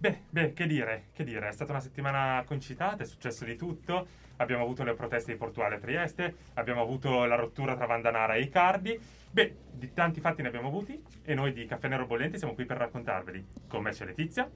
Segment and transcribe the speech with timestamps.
[0.00, 4.06] Beh, beh, che dire, che dire, è stata una settimana concitata, è successo di tutto.
[4.36, 8.42] Abbiamo avuto le proteste di Portuale a Trieste, abbiamo avuto la rottura tra Vandanara e
[8.42, 8.96] Icardi.
[9.30, 12.64] Beh, di tanti fatti ne abbiamo avuti e noi di Caffè Nero Bollente siamo qui
[12.64, 13.44] per raccontarveli.
[13.66, 14.48] Con me c'è Letizia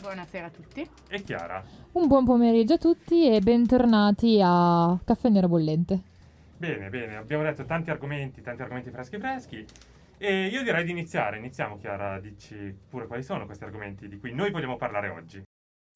[0.00, 0.88] Buonasera a tutti.
[1.08, 1.64] e Chiara.
[1.92, 6.00] Un buon pomeriggio a tutti e bentornati a Caffè Nero Bollente.
[6.56, 9.66] Bene, bene, abbiamo detto tanti argomenti, tanti argomenti freschi freschi.
[10.18, 11.38] E io direi di iniziare.
[11.38, 15.42] Iniziamo, Chiara, dici pure quali sono questi argomenti di cui noi vogliamo parlare oggi.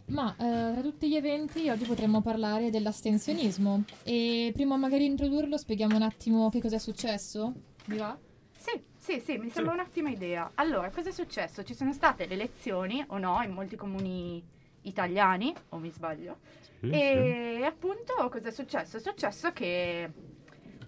[0.09, 5.59] Ma eh, tra tutti gli eventi oggi potremmo parlare dell'astensionismo e prima magari di introdurlo
[5.59, 7.53] spieghiamo un attimo che cosa è successo?
[7.85, 8.19] Vi va?
[8.57, 10.51] Sì, sì, sì, mi sembra un'ottima idea.
[10.55, 11.63] Allora, cosa è successo?
[11.63, 14.43] Ci sono state le elezioni, o no, in molti comuni
[14.83, 16.39] italiani, o mi sbaglio?
[16.81, 18.99] e appunto cosa è successo?
[18.99, 20.11] È successo che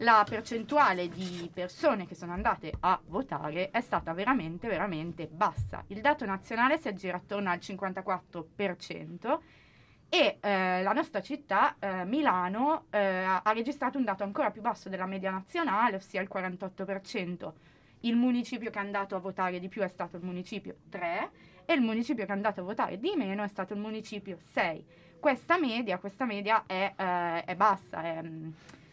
[0.00, 5.84] la percentuale di persone che sono andate a votare è stata veramente, veramente bassa.
[5.88, 9.38] Il dato nazionale si aggira attorno al 54%
[10.08, 14.88] e eh, la nostra città, eh, Milano, eh, ha registrato un dato ancora più basso
[14.88, 17.53] della media nazionale, ossia il 48%.
[18.00, 21.30] Il municipio che è andato a votare di più è stato il municipio 3
[21.66, 24.84] e il municipio che è andato a votare di meno è stato il municipio 6.
[25.20, 28.50] Questa media, questa media è, eh, è bassa, è, mm,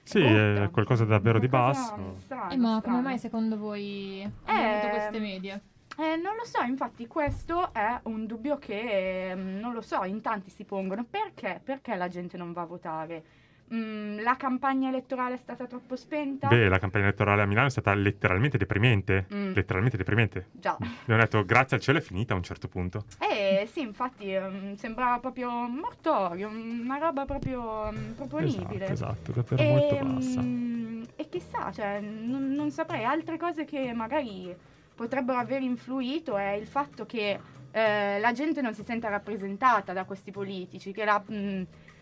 [0.08, 1.96] Sì, è qualcosa davvero di basso.
[1.96, 5.62] Eh, strano, ma come mai secondo voi hanno Eh, avuto queste medie?
[5.98, 10.22] Eh, non lo so, infatti questo è un dubbio che, ehm, non lo so, in
[10.22, 11.04] tanti si pongono.
[11.10, 11.60] Perché?
[11.62, 13.24] Perché la gente non va a votare?
[13.74, 16.48] Mm, la campagna elettorale è stata troppo spenta?
[16.48, 19.26] Beh, la campagna elettorale a Milano è stata letteralmente deprimente.
[19.34, 19.52] Mm.
[19.54, 20.48] Letteralmente deprimente.
[20.52, 20.78] Già.
[20.80, 23.04] Abbiamo detto grazie al cielo è finita a un certo punto.
[23.20, 28.88] Eh sì, infatti ehm, sembrava proprio mortorio, una roba proprio mm, proponibile.
[28.90, 30.42] Esatto, esatto, davvero molto E, bassa.
[30.42, 34.56] mm, e chissà, cioè, non, non saprei, altre cose che magari
[34.96, 37.38] potrebbero aver influito è il fatto che
[37.72, 41.62] eh, la gente non si senta rappresentata da questi politici, che la- mm,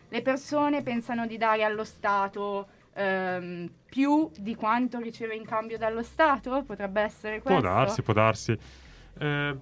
[0.09, 6.03] le persone pensano di dare allo Stato ehm, più di quanto riceve in cambio dallo
[6.03, 7.67] Stato, potrebbe essere Può questo.
[7.69, 8.57] darsi, può darsi.
[9.17, 9.55] Eh,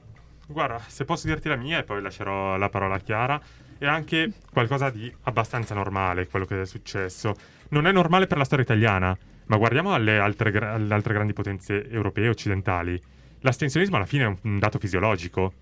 [0.48, 3.42] guarda, se posso dirti la mia e poi lascerò la parola a Chiara,
[3.78, 7.36] è anche qualcosa di abbastanza normale quello che è successo.
[7.70, 11.90] Non è normale per la storia italiana, ma guardiamo alle altre, alle altre grandi potenze
[11.90, 13.02] europee e occidentali.
[13.40, 15.54] L'astensionismo alla fine è un dato fisiologico.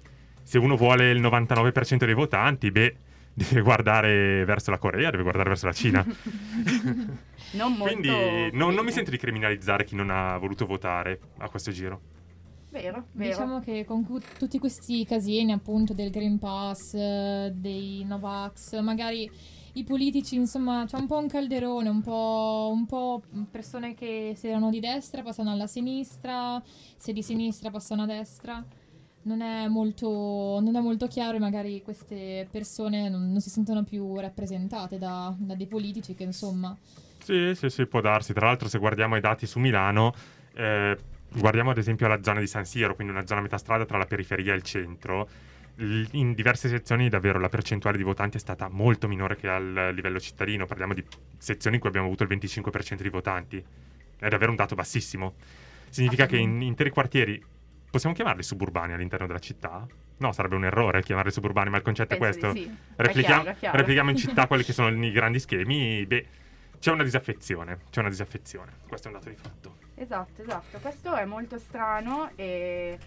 [0.44, 2.96] Se uno vuole il 99% dei votanti, beh,
[3.50, 6.06] deve guardare verso la Corea, deve guardare verso la Cina.
[7.54, 11.50] Non molto Quindi non, non mi sento di criminalizzare chi non ha voluto votare a
[11.50, 12.00] questo giro.
[12.70, 13.30] Vero, vero.
[13.30, 19.30] Diciamo che con cu- tutti questi casini appunto del Green Pass, dei Novax, magari
[19.74, 24.50] i politici, insomma, c'è un po' un calderone, un po', un po' persone che se
[24.50, 26.62] erano di destra passano alla sinistra,
[26.98, 28.64] se di sinistra passano a destra.
[29.24, 33.84] Non è molto, non è molto chiaro e magari queste persone non, non si sentono
[33.84, 36.76] più rappresentate da, da dei politici che insomma...
[37.24, 38.34] Sì, sì, sì, può darsi.
[38.34, 40.14] Tra l'altro, se guardiamo i dati su Milano,
[40.56, 40.98] eh,
[41.34, 43.98] guardiamo ad esempio la zona di San Siro, quindi una zona a metà strada tra
[43.98, 45.30] la periferia e il centro.
[45.78, 50.20] In diverse sezioni davvero la percentuale di votanti è stata molto minore che al livello
[50.20, 50.66] cittadino.
[50.66, 51.04] Parliamo di
[51.38, 53.64] sezioni in cui abbiamo avuto il 25% di votanti.
[54.18, 55.34] È davvero un dato bassissimo.
[55.90, 57.44] Significa che in interi quartieri
[57.92, 59.86] possiamo chiamarli suburbani all'interno della città?
[60.18, 62.52] No, sarebbe un errore chiamarli suburbani, ma il concetto Penso è questo.
[62.60, 62.76] sì.
[62.96, 63.78] Replichiamo, È chiaro, è chiaro.
[63.78, 66.04] replichiamo in città quelli che sono i grandi schemi.
[66.08, 66.26] Beh,
[66.80, 67.80] c'è una disaffezione.
[67.92, 68.72] C'è una disaffezione.
[68.88, 69.76] Questo è un dato di fatto.
[69.96, 70.80] Esatto, esatto.
[70.80, 72.98] Questo è molto strano e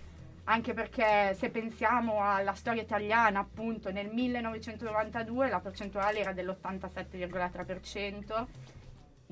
[0.45, 8.47] anche perché se pensiamo alla storia italiana, appunto, nel 1992 la percentuale era dell'87,3%,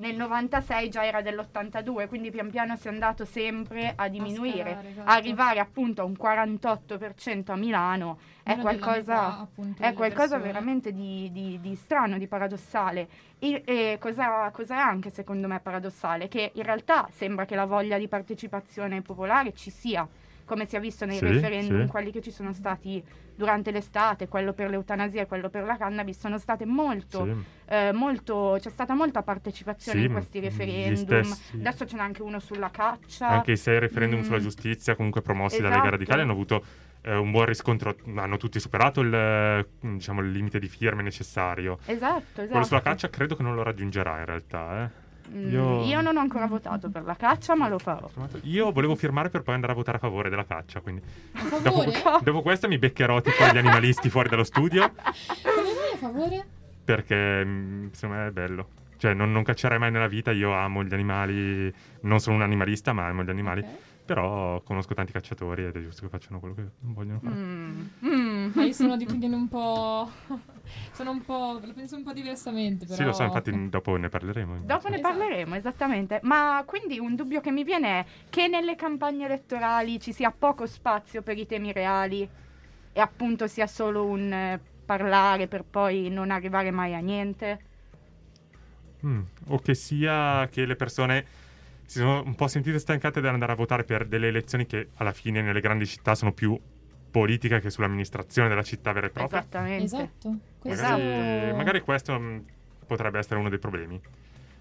[0.03, 4.71] nel 96 già era dell'82, quindi pian piano si è andato sempre a diminuire.
[4.71, 5.09] scalare, esatto.
[5.09, 11.29] Arrivare appunto a un 48% a Milano è qualcosa metà, appunto, è qualcosa veramente di,
[11.31, 13.07] di- di strano, di paradossale.
[13.39, 16.27] E, e cosa, cosa è anche secondo me paradossale?
[16.27, 20.05] Che in realtà sembra che la voglia di partecipazione popolare ci sia,
[20.45, 21.87] come si è visto nei Sì, referendum, sì.
[21.87, 23.03] quelli che ci sono stati
[23.35, 27.33] durante l'estate, quello per l'eutanasia e quello per la cannabis, sono state molto, Sì.
[27.73, 31.23] eh, molto c'è stata molta partecipazione in questi referendum.
[31.23, 33.27] stessi- Adesso ce n'è anche uno sulla caccia.
[33.27, 34.23] Anche i sei referendum Mm.
[34.23, 35.83] sulla giustizia, comunque promossi dalla Esatto.
[35.85, 36.63] Lega Radicale, hanno avuto
[37.05, 37.95] eh, un buon riscontro.
[38.15, 41.77] Hanno tutti superato il, diciamo, il limite di firme necessario.
[41.85, 42.47] Esatto, esatto.
[42.47, 44.83] Quello sulla caccia credo che non lo raggiungerà in realtà.
[44.85, 45.01] eh.
[45.31, 48.09] Mm, Io- io non ho ancora votato per la caccia, ma lo farò.
[48.43, 50.79] Io volevo firmare per poi andare a votare a favore della caccia.
[50.81, 51.01] Quindi
[51.33, 52.23] A dopo, favore?
[52.23, 54.91] dopo questo mi beccherò tipo gli animalisti fuori dallo studio.
[54.93, 56.45] Come mai a favore?
[56.83, 58.67] Perché mm, secondo me è bello.
[58.97, 60.31] Cioè, non, non caccerei mai nella vita.
[60.31, 61.73] Io amo gli animali.
[62.01, 63.61] Non sono un animalista, ma amo gli animali.
[63.61, 63.67] Ok.
[64.05, 67.35] Però conosco tanti cacciatori ed è giusto che facciano quello che vogliono fare.
[67.35, 68.51] Mm, mm.
[68.53, 70.09] Ma io sono di un po'.
[70.91, 71.59] Sono un po'.
[71.63, 72.85] la penso un po' diversamente.
[72.85, 72.97] Però...
[72.97, 74.61] Sì, lo so, infatti dopo ne parleremo.
[74.63, 75.17] Dopo ne Esatto.
[75.17, 76.19] parleremo, esattamente.
[76.23, 80.65] Ma quindi un dubbio che mi viene è che nelle campagne elettorali ci sia poco
[80.65, 82.27] spazio per i temi reali
[82.91, 87.59] e appunto sia solo un eh, parlare per poi non arrivare mai a niente.
[89.05, 91.25] Mm, O che sia che le persone
[91.85, 95.11] si sono un po' sentite stancate di andare a votare per delle elezioni che alla
[95.11, 96.57] fine nelle grandi città sono più
[97.13, 99.39] politica che sull'amministrazione della città vera e propria.
[99.41, 99.83] Esattamente.
[99.83, 100.35] Esatto.
[100.57, 100.83] Questo...
[100.83, 102.37] Magari, magari questo mm,
[102.87, 104.01] potrebbe essere uno dei problemi.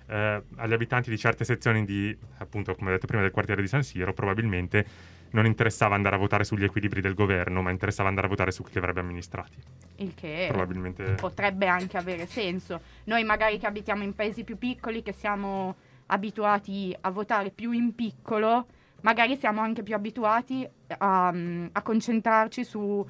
[0.06, 3.68] Eh, agli abitanti di certe sezioni di, appunto, come ho detto prima, del quartiere di
[3.68, 4.84] San Siro, probabilmente
[5.30, 8.62] non interessava andare a votare sugli equilibri del governo, ma interessava andare a votare su
[8.64, 9.56] chi li avrebbe amministrati.
[9.96, 11.14] Il che Probabilmente.
[11.14, 12.82] potrebbe anche avere senso.
[13.04, 15.74] Noi magari che abitiamo in paesi più piccoli, che siamo
[16.06, 18.66] abituati a votare più in piccolo,
[19.02, 20.68] magari siamo anche più abituati
[20.98, 21.28] a,
[21.72, 23.06] a concentrarci su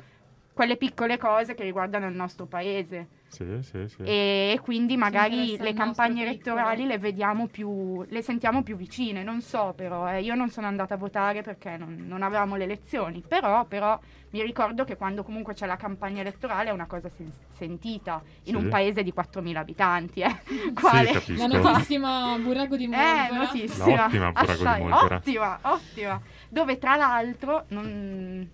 [0.53, 3.09] quelle piccole cose che riguardano il nostro paese.
[3.29, 4.03] Sì, sì, sì.
[4.03, 6.89] E quindi magari le campagne elettorali piccolo.
[6.93, 9.23] le vediamo più, le sentiamo più vicine.
[9.23, 12.65] Non so però, eh, io non sono andata a votare perché non, non avevamo le
[12.65, 13.99] elezioni, però, però
[14.33, 18.57] mi ricordo che quando comunque c'è la campagna elettorale è una cosa sen- sentita in
[18.59, 18.63] Sì.
[18.63, 20.21] un paese di 4.000 abitanti.
[20.21, 20.43] Eh.
[20.79, 21.13] Quale?
[21.29, 23.29] La notissima Burago di Eh, Molvora.
[23.33, 23.87] notissima.
[24.03, 25.17] L'ottima Burago di Assai, Molvora.
[25.17, 26.21] Ottima, ottima.
[26.51, 28.47] Dove tra l'altro, non,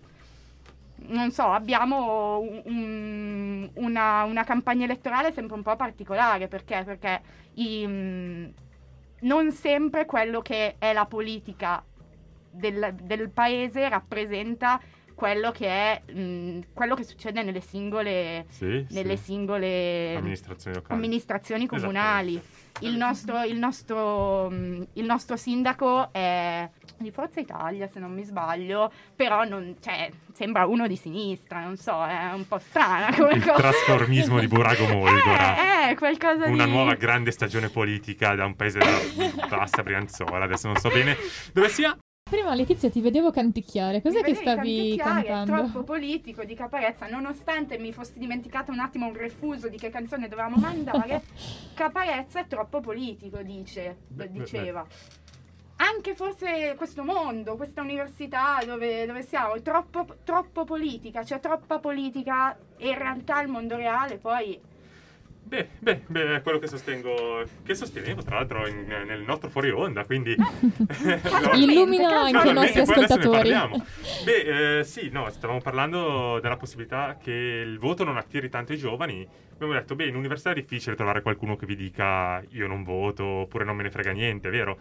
[1.09, 6.49] non so, abbiamo un- un- una, una campagna elettorale sempre un po' particolare.
[6.49, 6.83] Perché?
[6.85, 7.21] Perché
[7.55, 8.53] i- mh,
[9.21, 11.83] non sempre quello che è la politica
[12.51, 14.81] del, del paese rappresenta
[15.19, 19.25] quello che è mh, quello che succede nelle singole, Sì, nelle sì.
[19.25, 22.41] singole amministrazioni amministrazioni comunali.
[22.83, 28.23] Il nostro, il, nostro, mh, il nostro sindaco è di Forza Italia, se non mi
[28.23, 33.33] sbaglio, però non, cioè, sembra uno di sinistra, non so, è un po' strana come
[33.33, 33.55] Il cosa.
[33.55, 35.57] trasformismo di Burago Molgora.
[35.89, 36.71] Eh, eh, qualcosa Una di...
[36.71, 40.45] nuova grande stagione politica da un paese della bassa Brianzola.
[40.45, 41.17] Adesso non so bene
[41.53, 41.97] dove sia.
[42.29, 44.03] Prima Letizia ti vedevo canticchiare.
[44.03, 45.53] Cos'è Mi che stavi canticchiare, cantando?
[45.53, 49.89] È troppo politico di Caparezza, nonostante mi fossi dimenticata un attimo un refuso di che
[49.89, 51.23] canzone dovevamo mandare,
[51.73, 54.87] Caparezza è troppo politico, dice, Beh, beh, diceva.
[55.77, 61.79] Anche forse questo mondo, questa università dove, dove siamo, è troppo, troppo politica, c'è troppa
[61.79, 64.68] politica e in realtà il mondo reale poi...
[65.49, 69.71] Beh, beh, beh, è quello che sostengo, che sostenevo tra l'altro in- nel nostro fuori
[69.71, 70.37] onda, quindi...
[71.57, 73.49] Illumina anche i nostri ascoltatori.
[74.25, 78.77] Beh, eh, sì, no, stavamo parlando della possibilità che il voto non attiri tanto i
[78.77, 79.27] giovani.
[79.55, 83.25] Abbiamo detto, beh, in università è difficile trovare qualcuno che vi dica io non voto
[83.25, 84.79] oppure non me ne frega niente, vero?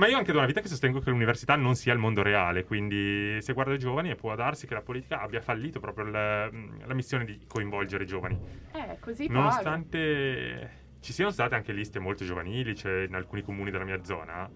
[0.00, 2.64] Ma io anche da una vita che sostengo che l'università non sia il mondo reale,
[2.64, 6.94] quindi se guardo i giovani può darsi che la politica abbia fallito proprio la, la
[6.94, 8.38] missione di coinvolgere i giovani.
[8.72, 9.38] Eh, così pare.
[9.38, 10.70] Nonostante
[11.00, 14.48] ci siano state anche liste molto giovanili, cioè in alcuni comuni della mia zona,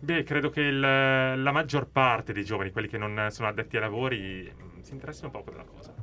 [0.00, 3.82] beh, credo che il- la maggior parte dei giovani, quelli che non sono addetti ai
[3.82, 5.94] lavori, si interessino poco della cosa.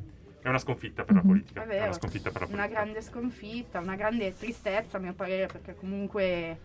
[0.41, 1.27] È una sconfitta per la Mhm.
[1.27, 1.59] politica.
[1.59, 1.83] È È, vero.
[1.83, 2.79] una sconfitta per la Una politica.
[2.81, 6.57] grande sconfitta, una grande tristezza a mio parere perché comunque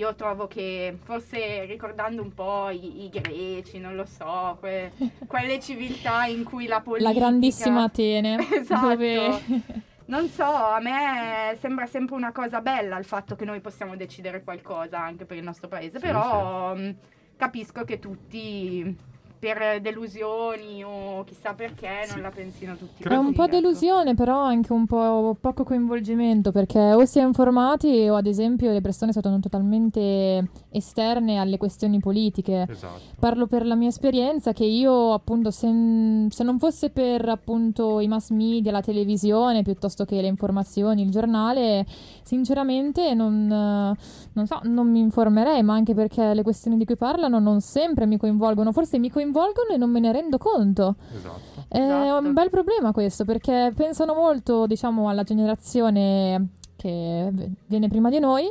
[0.00, 4.92] io trovo che forse ricordando un po' i, i greci, non lo so, que-
[5.28, 7.12] quelle civiltà in cui la politica...
[7.12, 8.38] La grandissima Atene.
[8.50, 8.88] Esatto.
[8.88, 9.88] Dove...
[10.10, 14.42] Non so, a me sembra sempre una cosa bella il fatto che noi possiamo decidere
[14.42, 16.96] qualcosa anche per il nostro paese, Sì, però mh,
[17.36, 18.96] capisco che tutti
[19.40, 22.12] per delusioni o chissà perché Sì.
[22.12, 23.52] non la pensino tutti È un po' ecco.
[23.52, 28.70] delusione, però anche un po' poco coinvolgimento, perché o si è informati o ad esempio
[28.70, 32.66] le persone sono totalmente esterne alle questioni politiche.
[32.68, 33.00] Esatto.
[33.18, 38.08] Parlo per la mia esperienza che io appunto se, se non fosse per appunto i
[38.08, 41.86] mass media, la televisione, piuttosto che le informazioni, il giornale,
[42.22, 47.38] sinceramente non, non so, non mi informerei, ma anche perché le questioni di cui parlano
[47.38, 49.28] non sempre mi coinvolgono, forse mi coinvolgono
[49.72, 50.96] e non me ne rendo conto.
[51.14, 51.64] Esatto.
[51.68, 52.26] È Esatto.
[52.26, 57.30] un bel problema questo, perché pensano molto, diciamo, alla generazione che
[57.66, 58.50] viene prima di noi,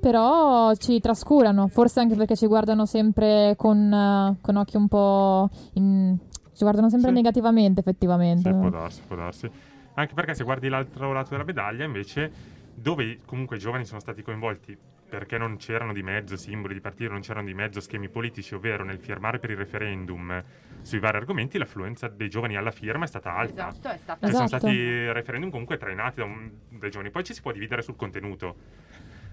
[0.00, 5.48] però ci trascurano, forse anche perché ci guardano sempre con, con occhi un po'...
[5.74, 6.16] in-
[6.54, 7.14] ci guardano sempre Sì.
[7.16, 8.52] negativamente, effettivamente.
[8.52, 9.50] Sì, può darsi, può darsi.
[9.94, 12.30] Anche perché se guardi l'altro lato della medaglia, invece,
[12.74, 14.76] dove comunque i giovani sono stati coinvolti
[15.14, 18.82] perché non c'erano di mezzo simboli di partito, non c'erano di mezzo schemi politici, ovvero
[18.84, 20.42] nel firmare per il referendum
[20.82, 23.68] sui vari argomenti, l'affluenza dei giovani alla firma è stata alta.
[23.68, 24.66] Esatto, è stata Cioè, sono Esatto.
[24.66, 27.10] stati referendum comunque trainati da un- dai giovani.
[27.10, 28.56] Poi ci si può dividere sul contenuto.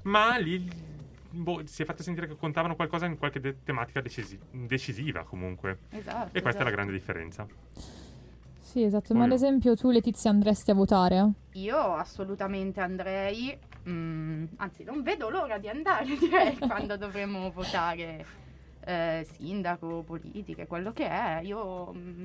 [0.03, 0.69] Ma lì
[1.31, 5.79] boh, si è fatto sentire che contavano qualcosa in qualche de- tematica decisi- decisiva comunque.
[5.89, 6.71] Esatto, E questa è la esatto.
[6.71, 7.47] grande differenza.
[8.71, 9.13] Sì, esatto.
[9.13, 11.31] Ma ad esempio tu Letizia andresti a votare?
[11.55, 13.53] Io assolutamente andrei,
[13.89, 18.25] mm, anzi non vedo l'ora di andare direi quando dovremo votare
[18.85, 21.41] eh, sindaco, politiche, quello che è.
[21.43, 22.23] Io mm,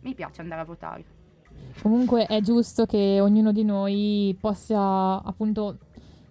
[0.00, 1.04] mi piace andare a votare.
[1.80, 5.78] Comunque è giusto che ognuno di noi possa appunto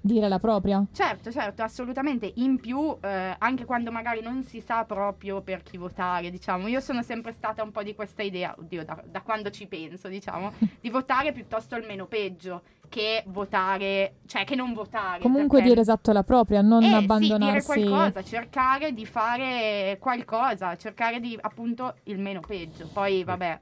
[0.01, 0.84] dire la propria.
[0.91, 2.32] Certo, certo, assolutamente.
[2.36, 6.79] In più, eh, anche quando magari non si sa proprio per chi votare, diciamo, io
[6.79, 10.53] sono sempre stata un po' di questa idea, oddio, da, da quando ci penso, diciamo,
[10.82, 15.22] di votare piuttosto il meno peggio che votare, cioè che non votare.
[15.22, 15.70] Comunque perché...
[15.70, 17.62] dire esatto la propria, non eh, abbandonarsi.
[17.62, 22.89] Sì, dire qualcosa, cercare di fare qualcosa, cercare di appunto il meno peggio.
[22.91, 23.60] Poi vabbè,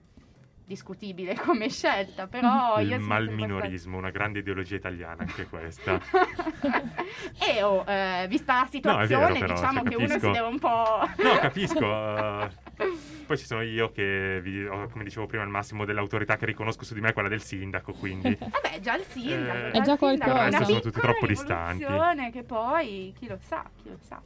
[0.68, 3.98] discutibile come scelta, però il io malminorismo, questa...
[3.98, 6.00] una grande ideologia italiana anche questa.
[7.40, 10.40] e oh, eh, vista la situazione, no, vero, però, diciamo cioè, che uno si deve
[10.42, 11.10] un po'...
[11.24, 11.86] no, capisco.
[11.86, 12.48] Uh,
[13.26, 16.94] poi ci sono io che, vi, come dicevo prima, il massimo dell'autorità che riconosco su
[16.94, 18.38] di me è quella del sindaco, quindi...
[18.38, 19.58] Vabbè, già il sindaco.
[19.58, 20.64] Eh, è già qualcosa.
[20.66, 21.86] Sono tutti troppo distanti.
[22.34, 24.22] che poi, chi lo sa, chi lo sa.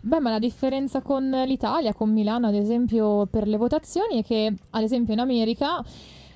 [0.00, 4.54] Beh, ma la differenza con l'Italia, con Milano ad esempio per le votazioni è che
[4.70, 5.84] ad esempio in America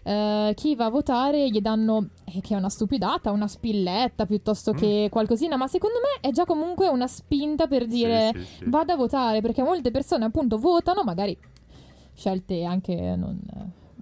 [0.03, 4.73] eh, chi va a votare gli danno, eh, che è una stupidata, una spilletta piuttosto
[4.73, 4.77] mm.
[4.77, 8.65] che qualcosina, ma secondo me è già comunque una spinta per dire sì, sì, sì.
[8.69, 11.37] vada a votare, perché molte persone appunto votano, magari
[12.15, 13.39] scelte anche non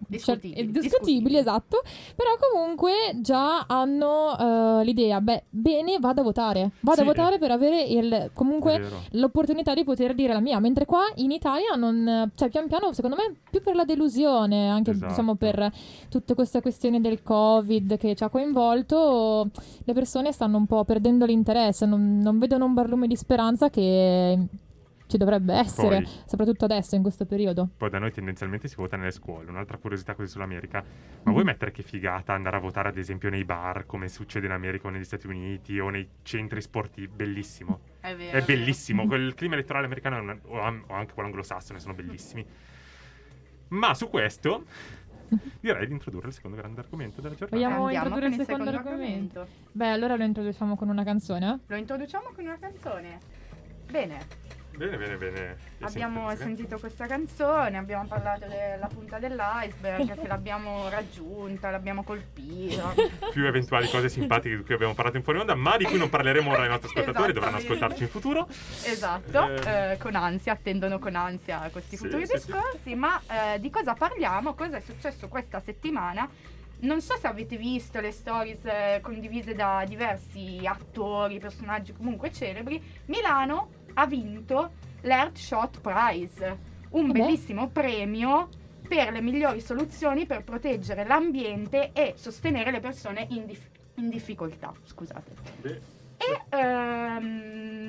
[0.07, 1.83] discutibili, cioè, discutibili, esatto.
[2.15, 6.71] Però comunque già hanno uh, l'idea, beh, bene, vado a votare.
[6.81, 7.03] Vado sì.
[7.03, 8.83] a votare per avere il, comunque
[9.13, 10.59] l'opportunità di poter dire la mia.
[10.61, 14.93] Mentre qua in Italia non, cioè pian piano, secondo me, più per la delusione, anche
[14.93, 15.09] esatto.
[15.09, 15.73] diciamo per
[16.09, 19.51] tutte queste questioni del Covid che ci ha coinvolto,
[19.85, 24.39] le persone stanno un po' perdendo l'interesse, non, non vedono un barlume di speranza che
[25.15, 27.69] ci dovrebbe essere, poi, soprattutto adesso in questo periodo.
[27.77, 29.49] Poi da noi tendenzialmente si vota nelle scuole.
[29.49, 30.83] Un'altra curiosità così sull'America,
[31.23, 31.33] ma mm.
[31.33, 34.89] vuoi mettere che figata andare a votare ad esempio nei bar, come succede in America
[34.89, 37.07] o negli Stati Uniti o nei centri sportivi?
[37.07, 37.81] Bellissimo.
[38.01, 38.37] È vero.
[38.37, 39.07] È bellissimo.
[39.07, 42.45] Quel clima elettorale americano una, o, anche quello anglosassone sono bellissimi.
[43.69, 44.65] Ma su questo
[45.61, 47.55] direi di introdurre il secondo grande argomento della giornata.
[47.55, 49.39] Vogliamo Andiamo introdurre il secondo, secondo argomento?
[49.41, 49.71] argomento?
[49.71, 51.61] Beh, allora lo introduciamo con una canzone.
[51.67, 53.19] Lo introduciamo con una canzone.
[53.89, 54.64] Bene.
[54.77, 55.57] Bene, bene, bene.
[55.81, 62.93] abbiamo sentito questa canzone, abbiamo parlato della punta dell'iceberg, che l'abbiamo raggiunta, l'abbiamo colpita.
[63.31, 66.09] Più eventuali cose simpatiche di cui abbiamo parlato in fuori onda, ma di cui non
[66.09, 68.49] parleremo ora ai nostri ascoltatori, dovranno ascoltarci in futuro.
[68.85, 69.93] Esatto, eh...
[69.93, 72.95] Eh, con ansia, attendono con ansia questi sì, futuri sì, discorsi, sì.
[72.97, 73.21] ma
[73.55, 74.55] eh, di cosa parliamo?
[74.55, 76.29] Cosa è successo questa settimana?
[76.81, 82.83] Non so se avete visto le stories eh, condivise da diversi attori, personaggi comunque celebri.
[83.07, 84.73] Milano ha vinto
[85.03, 86.59] l'Earthshot Prize,
[86.91, 87.21] un Beh.
[87.21, 88.49] bellissimo premio
[88.87, 94.73] per le migliori soluzioni per proteggere l'ambiente e sostenere le persone in, dif- in difficoltà.
[94.85, 95.33] Scusate.
[95.61, 95.81] Beh.
[96.17, 97.84] E ehm,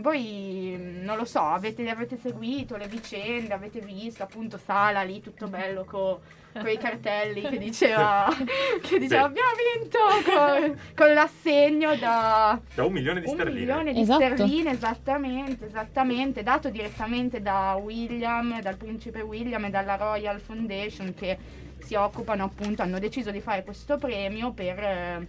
[0.00, 5.46] voi non lo so, avete, avete, seguito le vicende, avete visto appunto Sala lì tutto
[5.46, 6.18] bello con
[6.60, 8.28] quei cartelli che diceva,
[8.82, 13.58] che diceva abbiamo vinto con, con, l'assegno da, da un milione di un sterline.
[13.58, 14.24] milione di esatto.
[14.24, 21.38] sterline, esattamente, esattamente, dato direttamente da William, dal principe William e dalla Royal Foundation che
[21.78, 25.26] si occupano appunto, hanno deciso di fare questo premio per...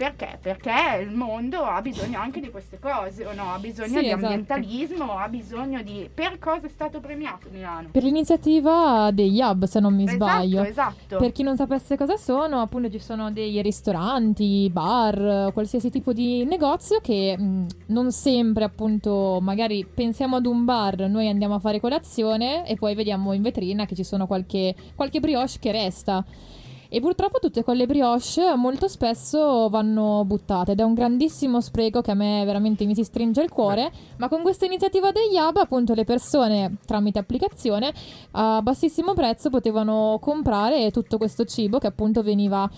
[0.00, 0.38] Perché?
[0.40, 3.52] Perché il mondo ha bisogno anche di queste cose, o no?
[3.52, 4.24] Ha bisogno sì, di esatto.
[4.24, 6.08] ambientalismo, ha bisogno di...
[6.14, 7.88] Per cosa è stato premiato Milano?
[7.90, 10.62] Per l'iniziativa degli hub, se non mi esatto, sbaglio.
[10.62, 11.18] Esatto.
[11.18, 16.46] Per chi non sapesse cosa sono, appunto ci sono dei ristoranti, bar, qualsiasi tipo di
[16.46, 21.78] negozio che mh, non sempre, appunto, magari pensiamo ad un bar, noi andiamo a fare
[21.78, 26.24] colazione e poi vediamo in vetrina che ci sono qualche, qualche brioche che resta.
[26.92, 32.10] E purtroppo tutte quelle brioche molto spesso vanno buttate ed è un grandissimo spreco che
[32.10, 33.92] a me veramente mi si stringe il cuore.
[34.16, 37.94] Ma con questa iniziativa degli hub, appunto, le persone tramite applicazione
[38.32, 42.68] a bassissimo prezzo potevano comprare tutto questo cibo che appunto veniva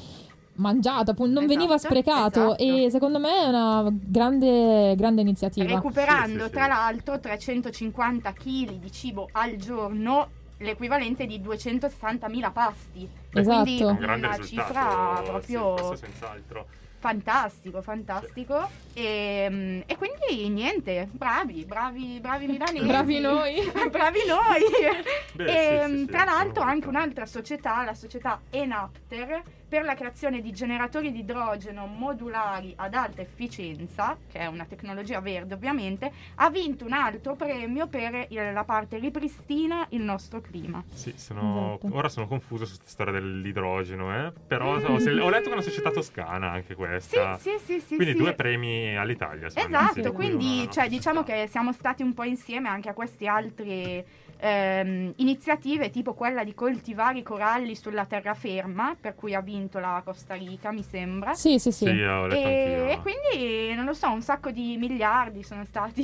[0.57, 2.62] mangiato, appunto, non esatto, veniva sprecato esatto.
[2.62, 5.66] e secondo me è una grande, grande iniziativa.
[5.66, 6.50] Recuperando sì, sì, sì.
[6.50, 10.28] tra l'altro 350 kg di cibo al giorno
[10.59, 13.09] l'equivalente di 260.000 pasti.
[13.32, 13.62] Esatto.
[13.62, 15.94] Quindi una cifra proprio...
[15.94, 16.66] Sì, senz'altro.
[17.02, 18.68] Fantastico, fantastico.
[18.92, 22.86] E, mm, e quindi niente, bravi, bravi, bravi milanesi.
[22.86, 23.54] Bravi noi.
[23.90, 25.00] bravi noi.
[25.32, 29.84] Beh, e, sì, sì, mm, sì, tra l'altro anche un'altra società, la società Enapter, per
[29.84, 35.54] la creazione di generatori di idrogeno modulari ad alta efficienza, che è una tecnologia verde
[35.54, 40.84] ovviamente, ha vinto un altro premio per la parte ripristina il nostro clima.
[40.92, 41.96] Sì, sono- Esatto.
[41.96, 44.32] ora sono confuso su questa storia dell'idrogeno, eh?
[44.46, 44.84] però Mm.
[44.84, 47.38] ho, se- ho letto che è una società toscana anche Sì, questa.
[47.38, 47.94] sì, sì, sì.
[47.96, 48.18] Quindi sì.
[48.18, 49.48] due premi all'Italia.
[49.48, 53.26] sì, Esatto, una quindi cioè, diciamo che siamo stati un po' insieme anche a queste
[53.26, 54.04] altre
[54.42, 60.02] ehm, iniziative, tipo quella di coltivare i coralli sulla terraferma, per cui ha vinto la
[60.04, 61.32] Costa Rica, mi sembra.
[61.34, 61.84] Sì, sì, sì.
[61.87, 61.90] Sì,
[62.34, 66.02] E, e quindi non lo so, un sacco di miliardi sono stati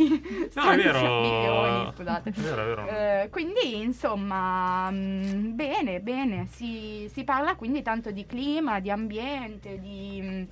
[0.54, 1.20] No, vero.
[1.20, 2.30] milioni, scusate.
[2.30, 2.88] È vero, è vero.
[2.88, 9.80] Eh, quindi insomma, mh, bene, bene, si, si parla quindi tanto di clima, di ambiente,
[9.80, 10.20] di...
[10.22, 10.48] mh.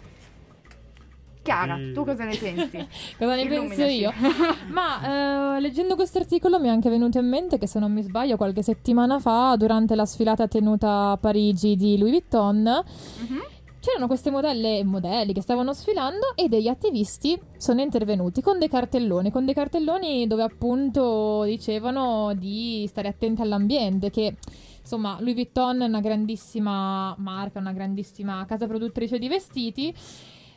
[1.46, 2.86] Chiara, Di- tu cosa ne pensi?
[3.16, 4.12] Cosa ne penso io?
[4.68, 8.02] Ma eh, leggendo questo articolo mi è anche venuto in mente che se non mi
[8.02, 13.40] sbaglio qualche settimana fa, durante la sfilata tenuta a Parigi di Louis Vuitton, Mhm.
[13.78, 18.68] c'erano queste modelle e modelli che stavano sfilando e degli attivisti sono intervenuti con dei
[18.68, 24.34] cartelloni, con dei cartelloni dove appunto dicevano di stare attenti all'ambiente, che
[24.80, 29.94] insomma Louis Vuitton è una grandissima marca, una grandissima casa produttrice di vestiti,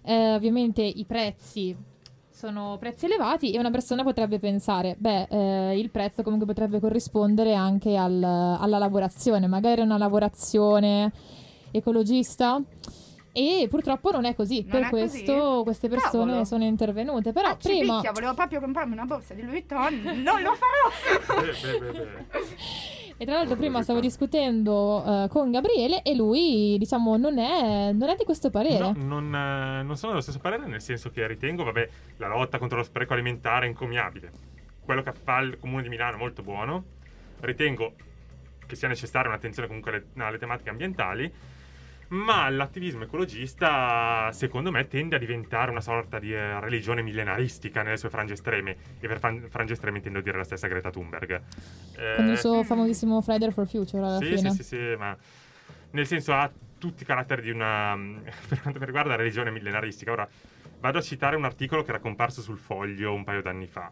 [0.04, 1.76] Eh, ovviamente i prezzi
[2.30, 7.54] sono prezzi elevati e una persona potrebbe pensare, beh, eh, il prezzo comunque potrebbe corrispondere
[7.54, 11.12] anche al- alla lavorazione, magari una lavorazione
[11.72, 12.62] ecologista.
[13.32, 15.64] E purtroppo non è così, Non per è questo così?
[15.64, 16.46] queste persone Cavolo.
[16.46, 17.32] sono intervenute.
[17.32, 21.42] Però Ah, prima, picchia, volevo proprio comprarmi una borsa di Louis Vuitton, non lo farò!
[21.42, 22.26] Beh, beh, beh, beh.
[23.22, 28.08] e tra l'altro prima stavo discutendo eh, con Gabriele e lui, diciamo, non è, non
[28.08, 28.80] è di questo parere.
[28.80, 32.58] No, non, eh, non sono dello stesso parere, nel senso che ritengo, vabbè, la lotta
[32.58, 34.32] contro lo spreco alimentare è incommiabile.
[34.80, 36.82] Quello che fa il Comune di Milano è molto buono.
[37.42, 37.94] Ritengo
[38.66, 41.30] che sia necessaria un'attenzione comunque alle, alle tematiche ambientali.
[42.10, 47.98] Ma l'attivismo ecologista, secondo me, tende a diventare una sorta di eh, religione millenaristica nelle
[47.98, 48.76] sue frange estreme.
[49.00, 51.42] E per frange estreme intendo dire la stessa Greta Thunberg.
[52.16, 54.50] Con Eh, il suo famosissimo Friday for Future alla sì, fine.
[54.52, 55.16] Sì, sì, sì, ma
[55.92, 57.96] nel senso ha tutti i caratteri di una,
[58.48, 60.12] per quanto mi riguarda, religione millenaristica.
[60.12, 60.28] Ora,
[60.80, 63.92] vado a citare un articolo che era comparso sul foglio un paio d'anni fa,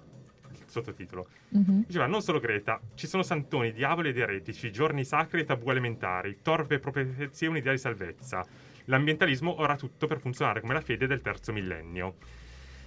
[0.67, 1.27] sottotitolo.
[1.49, 1.85] Mhm.
[1.85, 6.39] Diceva, non solo Greta, ci sono santoni, diavoli ed eretici, giorni sacri e tabù elementari,
[6.41, 8.45] torve profezie un'idea di salvezza.
[8.85, 12.15] L'ambientalismo ora tutto per funzionare come la fede del terzo millennio.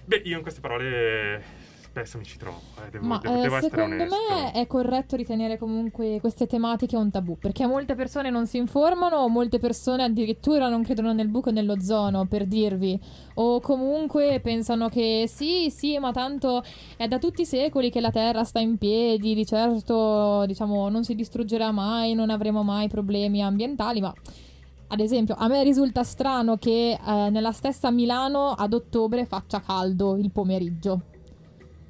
[0.03, 1.43] Beh, io in queste parole
[1.91, 5.57] spesso mi ci trovo, eh, devo, Ma devo- eh, devo secondo me è corretto ritenere
[5.57, 10.83] comunque queste tematiche un tabù, perché molte persone non si informano, molte persone addirittura non
[10.83, 12.97] credono nel buco e nell'ozono, per dirvi,
[13.33, 16.63] o comunque pensano che sì, sì, ma tanto
[16.95, 21.03] è da tutti i secoli che la Terra sta in piedi, di certo, diciamo, non
[21.03, 24.13] si distruggerà mai, non avremo mai problemi ambientali, ma
[24.87, 30.15] ad esempio, a me risulta strano che eh, nella stessa Milano ad ottobre faccia caldo
[30.15, 31.01] il pomeriggio.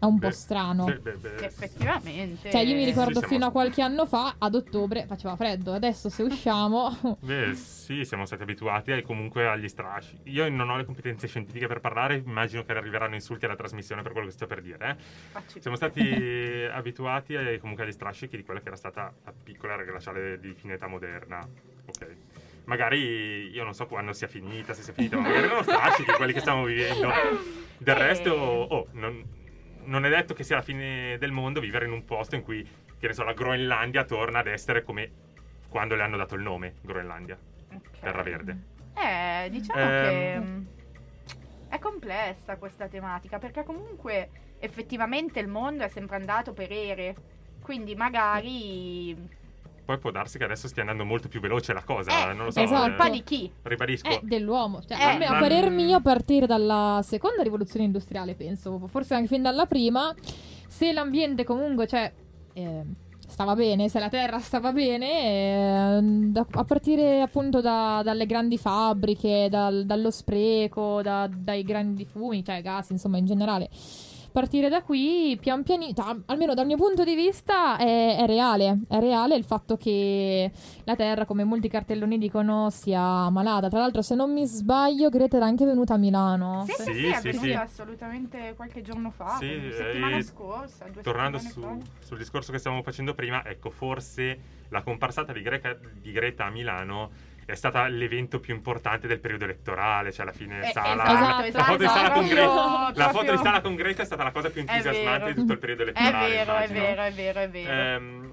[0.02, 0.86] È un po' strano.
[0.86, 2.50] beh, beh, effettivamente...
[2.50, 5.74] Cioè, io mi ricordo Sì, fino a qualche anno fa, ad ottobre faceva freddo.
[5.74, 10.32] Adesso, se usciamo, Beh, sì, siamo stati abituati ai- comunque agli strascichi.
[10.32, 14.12] Io non ho le competenze scientifiche per parlare, immagino che arriveranno insulti alla trasmissione per
[14.14, 14.98] quello che sto per dire.
[15.36, 15.60] eh.
[15.60, 16.02] Siamo stati
[16.74, 20.52] abituati ai- comunque agli strascichi di quella che era stata la piccola era glaciale di
[20.56, 21.48] fine età moderna.
[21.86, 22.08] Ok.
[22.64, 26.34] Magari io non so quando sia finita, se sia finita, ma magari erano strascichi quelli
[26.34, 27.08] che stiamo vivendo.
[27.78, 28.00] Del Eh.
[28.00, 29.24] resto, oh, non,
[29.86, 32.67] non è detto che sia la fine del mondo vivere in un posto in cui,
[33.00, 35.12] che ne so, la Groenlandia torna ad essere come
[35.70, 37.38] quando le hanno dato il nome, Groenlandia,
[37.74, 38.00] Ok.
[38.00, 38.58] terra verde.
[38.96, 40.65] Eh, diciamo Ehm.
[40.65, 47.15] che è complessa questa tematica perché comunque effettivamente il mondo è sempre andato per ere.
[47.62, 49.15] Quindi magari
[49.91, 52.51] Poi può darsi che adesso stia andando molto più veloce la cosa, Eh, non lo
[52.51, 52.62] so.
[52.62, 52.82] esatto.
[52.82, 53.51] colpa eh, di chi?
[53.63, 54.08] ribadisco.
[54.08, 54.82] è dell'uomo.
[54.88, 59.41] Cioè, Eh, a, parer mio, a partire dalla seconda rivoluzione industriale, penso, forse anche fin
[59.41, 60.15] dalla prima,
[60.69, 62.10] se l'ambiente comunque, cioè,
[62.54, 62.84] eh,
[63.27, 65.10] stava bene, se la terra stava bene,
[65.97, 72.06] eh, da- a partire appunto da- dalle grandi fabbriche, dal- dallo spreco, da- dai grandi
[72.06, 73.69] fumi, cioè gas, insomma, in generale.
[74.32, 78.80] Partire da qui, pian pianino, almeno dal mio punto di vista, è, è reale.
[78.88, 80.50] È reale il fatto che
[80.86, 83.67] la Terra, come molti cartelloni dicono, sia malata.
[83.67, 86.63] Tra l'altro, se non mi sbaglio, Greta era anche venuta a Milano.
[86.65, 91.02] Sì, sì, Sì, sì, sì, assolutamente qualche giorno fa, Sì, eh, settimana e scorsa, due
[91.02, 91.76] Tornando su- fa.
[92.00, 94.39] sul discorso che stavamo facendo prima, ecco, forse
[94.70, 97.12] la comparsata di, Greca- di Greta a Milano
[97.45, 101.04] è stata l'evento più importante del periodo elettorale, cioè alla fine Eh, Sala,
[101.45, 104.06] esatto, la foto di Sala con proprio- Greta, la foto di Sala con Greta è
[104.06, 105.34] stata la cosa più È entusiasmante vero.
[105.34, 106.30] di tutto il periodo È elettorale.
[106.30, 106.80] vero, è immagino.
[106.80, 107.71] vero, è vero, è vero.
[107.71, 108.32] Ehm,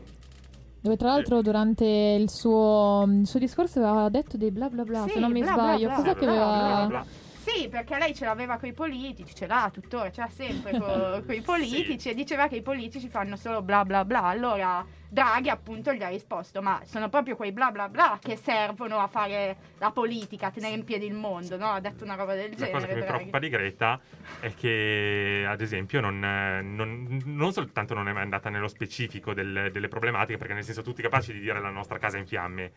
[0.80, 5.02] Dove tra l'altro durante il suo, il suo discorso aveva detto dei bla bla bla,
[5.04, 5.86] Sì, se non mi bla bla sbaglio.
[5.88, 7.04] bla, Cos'è che bla bla aveva...
[7.48, 11.24] Sì, perché lei ce l'aveva con i politici, ce l'ha tuttora, ce l'ha sempre con
[11.34, 12.10] i politici Sì.
[12.10, 14.24] e diceva che i politici fanno solo bla bla bla.
[14.24, 18.98] Allora Draghi appunto gli ha risposto, ma sono proprio quei bla bla bla che servono
[18.98, 21.70] a fare la politica, a tenere in piedi il mondo, no?
[21.70, 22.72] Ha detto una roba del La genere.
[22.72, 23.12] cosa che mi Draghi.
[23.14, 24.00] preoccupa di Greta
[24.40, 29.70] è che, ad esempio, non, non- non soltanto non è mai andata nello specifico del-
[29.72, 32.72] delle problematiche, perché nel senso tutti capaci di dire la nostra casa in fiamme,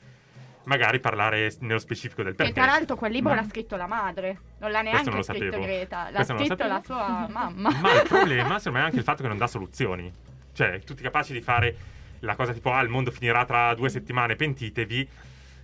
[0.63, 2.53] magari parlare nello specifico del Che perché.
[2.53, 5.43] tra l'altro quel libro Ma- l'ha scritto la madre, non l'ha neanche non lo scritto
[5.45, 5.63] sapevo.
[5.63, 7.69] Greta, l'ha Questo scritto la sua mamma.
[7.79, 10.11] Ma il problema, secondo me, è anche il fatto che non dà soluzioni.
[10.53, 11.75] Cioè, tutti capaci di fare
[12.19, 15.09] la cosa tipo, ah, il mondo finirà tra due settimane, pentitevi.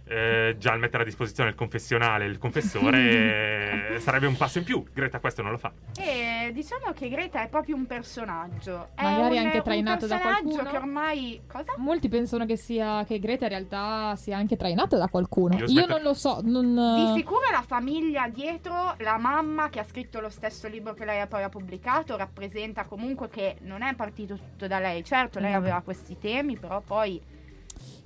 [0.08, 2.98] Eh, già il mettere a disposizione il confessionale e il confessore
[3.96, 4.84] eh, sarebbe un passo in più.
[4.93, 5.72] Greta questo non lo fa.
[6.00, 8.89] E diciamo che Greta è proprio un personaggio.
[8.96, 10.70] È Magari un, anche un trainato da personaggio qualcuno.
[10.72, 11.41] che ormai...
[11.48, 11.74] Cosa?
[11.78, 15.58] Molti pensano che sia che Greta in realtà sia anche trainata da qualcuno.
[15.58, 16.74] Io Io, non lo so, non
[17.13, 21.22] Di sicuro la famiglia dietro, la mamma che ha scritto lo stesso libro che lei
[21.22, 25.04] ha poi ha pubblicato, rappresenta comunque che non è partito tutto da lei.
[25.04, 25.58] Certo, lei No.
[25.58, 27.36] aveva questi temi, però poi...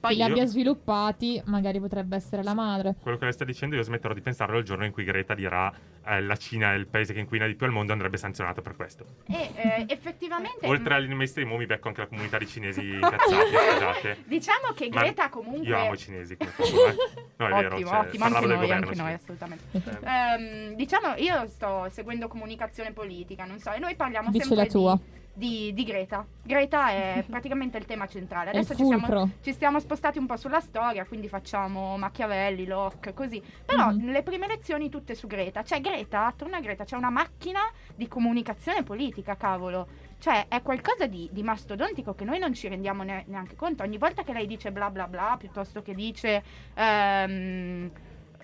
[0.02, 2.96] poi li io- abbia sviluppati, magari potrebbe essere la madre.
[3.02, 5.72] Quello che lei sta dicendo, io smetterò di pensarlo il giorno in cui Greta dirà
[6.06, 8.76] eh, la Cina è il paese che inquina di più al mondo, andrebbe sanzionato per
[8.76, 9.06] questo.
[9.28, 10.66] E eh, effettivamente...
[10.68, 14.18] Oltre all'investimento, mi becco anche la comunità di cinesi incazzati, scusate.
[14.26, 15.68] Diciamo che Ma Greta comunque...
[15.68, 16.96] Io amo i cinesi come eh.
[17.38, 19.64] No, è vero, ottimo, cioè, ottimo, anche noi, governo anche noi, assolutamente.
[19.72, 24.66] Eh, Ehm, diciamo, io sto seguendo comunicazione politica, non so, e noi parliamo Dici sempre
[24.66, 24.96] la tua.
[24.96, 26.26] Di, di- di Greta.
[26.44, 28.50] Greta è praticamente il tema centrale.
[28.50, 33.42] Adesso ci siamo, ci stiamo spostati un po' sulla storia, quindi facciamo Machiavelli, Locke, così.
[33.66, 34.12] Però Mhm.
[34.12, 35.64] le prime lezioni tutte su Greta.
[35.64, 37.60] Cioè, Greta, attorno a Greta c'è una macchina
[37.96, 39.88] di comunicazione politica, cavolo.
[40.20, 43.82] Cioè, è qualcosa di, di mastodontico che noi non ci rendiamo ne- neanche conto.
[43.84, 46.44] Ogni volta che lei dice bla bla bla, piuttosto che dice...
[46.76, 47.92] ehm,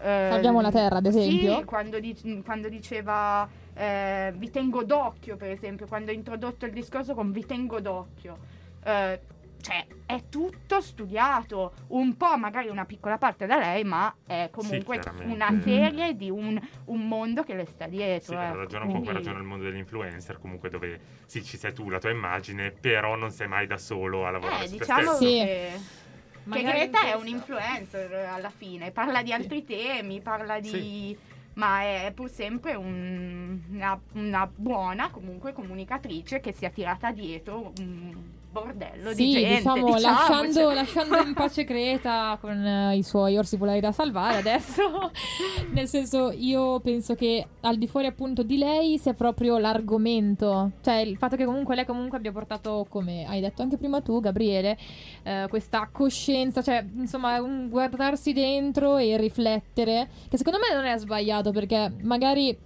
[0.01, 1.57] eh, Salviamo la terra, ad esempio.
[1.57, 6.71] Sì, quando, dic- quando diceva eh, vi tengo d'occhio, per esempio, quando ha introdotto il
[6.73, 8.37] discorso con vi tengo d'occhio.
[8.83, 9.19] Eh,
[9.59, 14.99] cioè, è tutto studiato, un po' magari una piccola parte da lei, ma è comunque
[14.99, 15.33] chiaramente.
[15.33, 18.39] una serie di un, un mondo che le sta Sì, dietro.
[18.39, 18.57] ha ecco.
[18.57, 21.89] ragione un po' come ragiona il mondo degli influencer, comunque dove sì, ci sei tu,
[21.89, 25.01] la tua immagine, però non sei mai da solo a lavorare Eh, su te diciamo
[25.01, 25.17] stesso.
[25.17, 25.37] Sì.
[25.37, 25.79] che,
[26.49, 30.69] che Greta è un influencer alla fine, parla di altri temi, parla di...
[30.69, 31.17] Sì.
[31.57, 37.73] Ma è pur sempre un- una, una buona comunque comunicatrice che si è tirata dietro
[37.79, 38.15] un
[38.61, 39.55] bordello Sì, di gente.
[39.57, 40.11] diciamo, diciamocelo.
[40.11, 44.81] lasciando, lasciando in pace Greta con eh, i suoi orsi polari da salvare adesso.
[45.71, 50.71] Nel senso, io penso che al di fuori appunto di lei sia proprio l'argomento.
[50.81, 54.19] Cioè, il fatto che comunque lei comunque abbia portato, come hai detto anche prima tu,
[54.19, 54.77] Gabriele,
[55.23, 60.97] eh, questa coscienza, cioè, insomma, un guardarsi dentro e riflettere, che secondo me non è
[60.97, 62.57] sbagliato perché magari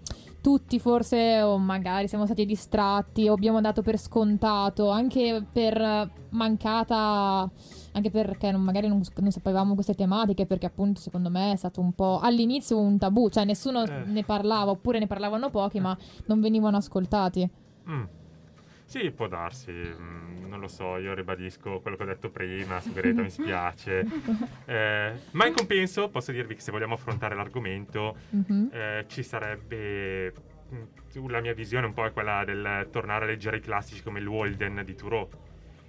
[0.41, 6.10] tutti forse o magari siamo stati distratti o abbiamo dato per scontato anche per eh,
[6.30, 7.49] mancata
[7.93, 11.80] anche perché non- magari non, non sapevamo queste tematiche perché appunto secondo me è stato
[11.82, 14.04] un po' all'inizio un tabù cioè nessuno Eh.
[14.06, 17.49] ne parlava oppure ne parlavano pochi ma non venivano ascoltati
[17.89, 18.04] Mm.
[18.91, 22.91] Sì, può darsi, mm, non lo so, io ribadisco quello che ho detto prima, su
[22.91, 24.04] Greta mi spiace.
[24.65, 28.69] Eh, ma in compenso posso dirvi che se vogliamo affrontare l'argomento Mhm.
[28.73, 30.34] eh, ci sarebbe...
[30.73, 34.19] mm, La mia visione un po' è quella del tornare a leggere i classici come
[34.19, 35.30] il Walden di Thoreau,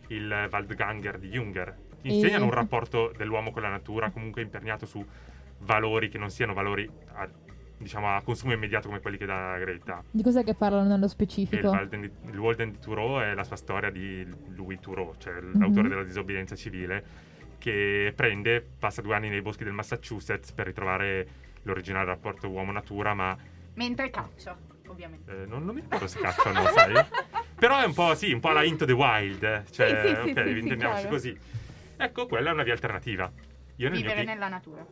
[0.09, 1.77] il Waldganger di Junger.
[2.03, 5.05] Insegnano E- un rapporto dell'uomo con la natura comunque imperniato su
[5.59, 6.88] valori che non siano valori
[7.83, 10.03] diciamo, a consumo immediato come quelli che dà Greta.
[10.11, 13.90] di cos'è che parlano nello il, specifico il Walden di Thoreau è la sua storia
[13.90, 15.59] di Louis Thoreau, cioè Mhm.
[15.59, 17.05] l'autore della disobbedienza civile,
[17.59, 21.27] che prende, passa due anni nei boschi del Massachusetts per ritrovare
[21.62, 23.37] l'originale rapporto uomo-natura, ma
[23.75, 24.57] Mentre caccia,
[24.88, 25.42] ovviamente.
[25.42, 26.95] eh, non, non mi ricordo se cazzo o no, sai?
[27.55, 30.14] Però è un po' sì, un po' la Into the Wild, eh, cioè, Sì, sì,
[30.25, 31.38] sì, ok, sì, intendiamoci così.
[31.97, 33.31] Ecco, quella è una via alternativa.
[33.77, 34.85] Io nel mio Vivere pic- nella natura.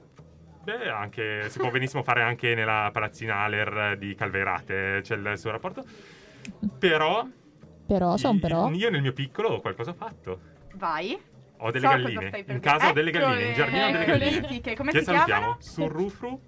[0.62, 5.50] Beh, anche, si può benissimo fare anche nella palazzina Aller di Calverate, c'è il suo
[5.50, 5.84] rapporto.
[6.78, 7.26] Però,
[7.86, 10.40] però io- però io nel mio piccolo qualcosa ho fatto.
[10.74, 11.18] Vai.
[11.62, 12.28] Ho delle So cosa galline.
[12.28, 12.72] stai per In dire.
[12.72, 14.46] casa ho delle galline, in giardino ho delle eccole, galline.
[14.48, 14.76] tiche.
[14.76, 15.40] Come che si salutiamo?
[15.40, 15.56] chiamano?
[15.60, 16.40] Surrufru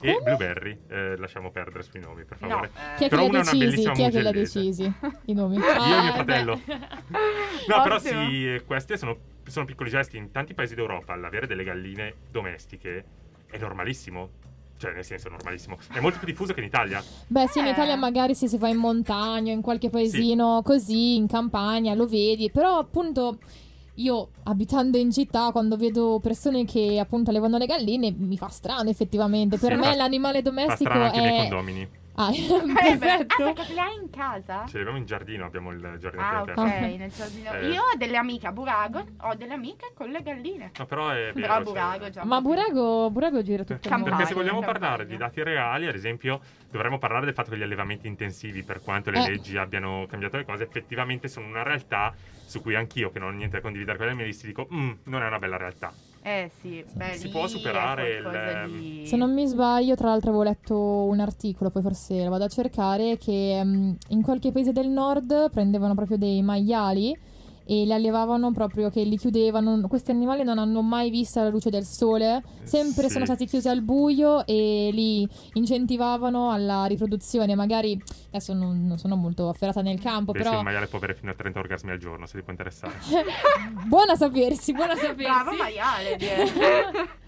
[0.00, 0.22] e Come?
[0.22, 0.80] Blueberry.
[0.88, 2.70] Eh, lasciamo perdere sui nomi, per No, favore.
[2.96, 4.26] chi è che Però li ha una è una decisi bellissima chi è che li
[4.26, 4.60] ha mugellese.
[4.60, 4.92] decisi
[5.26, 6.60] i nomi Io e mio Ah, fratello.
[6.64, 6.78] beh.
[7.66, 8.28] No, però Ottimo.
[8.28, 10.16] sì, eh, questi sono, sono piccoli gesti.
[10.16, 13.04] In tanti paesi d'Europa l'avere delle galline domestiche
[13.54, 14.28] è normalissimo.
[14.76, 15.78] Cioè, nel senso, normalissimo.
[15.92, 17.02] È molto più diffuso che in Italia.
[17.28, 17.70] Beh, sì, in Eh.
[17.70, 22.50] Italia magari se si va in montagna, in qualche paesino così, in campagna, lo vedi.
[22.50, 23.38] Però appunto
[23.94, 28.90] io, abitando in città, quando vedo persone che appunto allevano le galline, mi fa strano
[28.90, 29.56] effettivamente.
[29.58, 31.38] Per Sì, me fa- l'animale Fa domestico strano anche nei è...
[31.48, 31.88] condomini.
[32.16, 33.52] Ah, Eh, beh, ah, perfetto.
[33.54, 34.64] perché le hai in casa?
[34.66, 37.52] Ce l'abbiamo in giardino, abbiamo il giardino Ah, ok, nel giardino.
[37.52, 37.68] Eh.
[37.70, 40.70] Io ho delle amiche a Burago, ho delle amiche con le galline.
[40.78, 41.40] No, però è vero.
[41.40, 42.24] Però cioè- Burago già.
[42.24, 43.98] Ma Burago, Burago gira tutto il Campagna.
[44.02, 44.16] mondo.
[44.16, 44.78] Perché se vogliamo Campagna.
[44.78, 48.80] parlare di dati reali, ad esempio, dovremmo parlare del fatto che gli allevamenti intensivi, per
[48.80, 49.30] quanto le Eh.
[49.30, 52.14] leggi abbiano cambiato le cose, effettivamente sono una realtà
[52.46, 54.90] su cui anch'io, che non ho niente da condividere con i miei listi, dico, "Mm,
[55.04, 55.92] non è una bella realtà.
[56.26, 60.30] Eh sì, beh, Si lì può superare il- di- Se non mi sbaglio, tra l'altro
[60.30, 64.72] avevo letto un articolo, poi forse lo vado a cercare, che mm, in qualche paese
[64.72, 67.14] del nord prendevano proprio dei maiali
[67.66, 69.86] e li allevavano proprio che li chiudevano.
[69.88, 73.10] Questi animali non hanno mai visto la luce del sole, sempre Sì.
[73.10, 77.54] sono stati chiusi al buio e li incentivavano alla riproduzione.
[77.54, 80.98] Magari adesso non, non sono molto afferrata nel campo, Beh, sì, però un maiale può
[80.98, 82.94] avere fino a 30 orgasmi al giorno, se ti può interessare.
[83.86, 85.22] buona sapersi, buona sapersi.
[85.22, 86.18] Bravo maiale.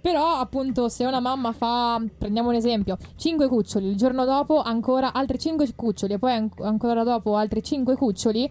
[0.00, 5.12] Però, appunto, se una mamma fa, prendiamo un esempio, 5 cuccioli, il giorno dopo ancora
[5.12, 8.50] altri 5 cuccioli e poi an- ancora dopo altri 5 cuccioli,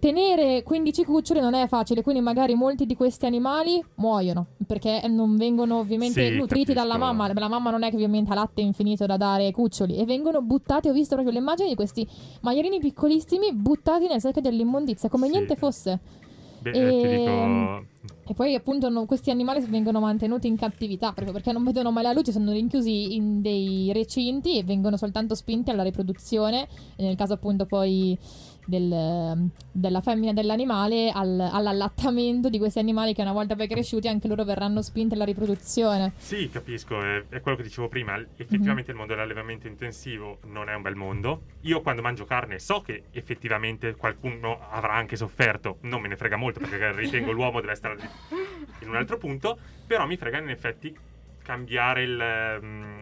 [0.00, 5.36] tenere 15 cuccioli non è facile, quindi magari molti di questi animali muoiono perché non
[5.36, 7.12] vengono ovviamente Sì, nutriti dalla capisco.
[7.14, 7.32] mamma.
[7.38, 10.42] La mamma non è che ovviamente ha latte infinito da dare ai cuccioli e vengono
[10.42, 10.88] buttati.
[10.88, 12.04] Ho visto proprio le immagini di questi
[12.40, 15.32] maialini piccolissimi buttati nel secchio dell'immondizia come Sì.
[15.32, 16.00] niente fosse.
[16.62, 17.88] Beh, E- eh, dico...
[18.30, 22.04] E poi appunto no- questi animali vengono mantenuti in cattività proprio perché non vedono mai
[22.04, 27.16] la luce, sono rinchiusi in dei recinti e vengono soltanto spinti alla riproduzione, e nel
[27.16, 28.16] caso appunto poi
[28.70, 34.28] del- della femmina dell'animale, al- all'allattamento di questi animali che una volta poi cresciuti anche
[34.28, 36.12] loro verranno spinti alla riproduzione.
[36.16, 38.16] Sì, capisco, è, è quello che dicevo prima.
[38.36, 38.90] Effettivamente Mhm.
[38.90, 41.42] il mondo dell'allevamento intensivo non è un bel mondo.
[41.62, 45.78] Io quando mangio carne so che effettivamente qualcuno avrà anche sofferto.
[45.82, 46.92] Non me ne frega molto perché
[47.26, 47.96] ritengo l'uomo deve stare
[48.82, 50.96] in un altro punto, però mi frega in effetti
[51.42, 52.96] cambiare il, ehm,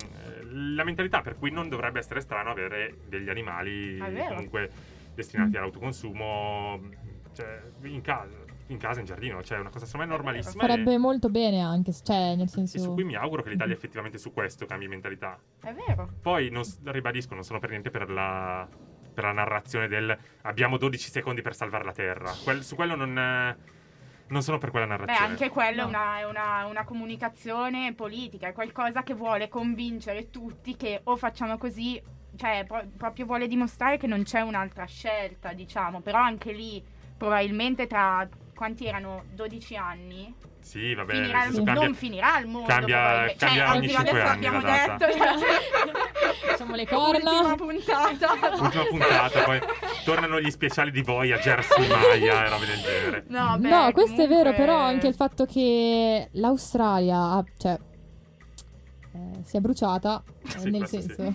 [0.75, 4.71] la mentalità, per cui non dovrebbe essere strano avere degli animali comunque
[5.19, 5.55] destinati Mm.
[5.57, 6.81] all'autoconsumo
[7.35, 8.37] cioè, in casa,
[8.69, 10.61] in casa, in giardino, cioè è una cosa secondo me normalissima.
[10.67, 12.79] Farebbe e- molto bene anche, cioè nel e senso...
[12.79, 15.39] su cui mi auguro che l'Italia effettivamente su questo cambi mentalità.
[15.61, 16.09] È vero.
[16.21, 18.67] Poi non ribadisco, non sono per niente per la,
[19.15, 22.33] per la narrazione del abbiamo 12 secondi per salvare la Terra.
[22.45, 23.13] Quel- su quello non,
[24.29, 25.31] non sono per quella Beh, narrazione.
[25.31, 25.89] anche quello è No.
[25.89, 31.57] una, è una- una comunicazione politica, è qualcosa che vuole convincere tutti che o facciamo
[31.57, 32.01] così,
[32.39, 36.83] cioè pro- proprio vuole dimostrare che non c'è un'altra scelta, diciamo, però anche lì
[37.17, 42.47] probabilmente tra quanti erano 12 anni Sì, vabbè, finirà il- senso, cambia- non finirà il
[42.47, 43.45] mondo cambia- probabilmente.
[43.45, 45.07] cambia cioè, ogni oddio, cinque adesso anni abbiamo la data.
[45.07, 45.29] detto cioè,
[46.49, 47.55] Facciamo le ultima corna.
[47.57, 49.61] puntata Ultima puntata, poi
[50.05, 53.25] tornano gli speciali di Voyager su Maya e robe del genere.
[53.29, 57.79] no, beh, no, questo è vero, comunque- però anche il fatto che l'Australia, ha- cioè,
[59.15, 61.33] eh, si è bruciata, eh, Sì, nel questo sì.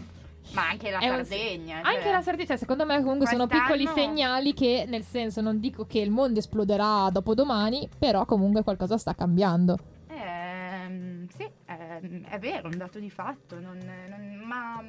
[0.52, 2.12] Ma anche la È un- Sardegna Anche cioè.
[2.12, 5.86] la Sardegna, cioè, secondo me comunque sono piccoli Quest'anno- segnali che, nel senso, non dico
[5.86, 9.78] che il mondo esploderà dopodomani, però comunque qualcosa sta cambiando.
[10.10, 13.78] Ehm, sì, ehm, è vero, è un dato di fatto, non-
[14.10, 14.84] non- ma,